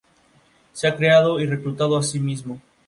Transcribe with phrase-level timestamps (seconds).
[0.73, 2.61] Este material nuevo es poderoso.